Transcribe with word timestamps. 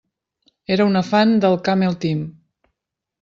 Era 0.75 0.87
una 0.91 1.03
fan 1.09 1.35
del 1.43 1.57
Camel 1.67 1.97
Team. 2.07 2.25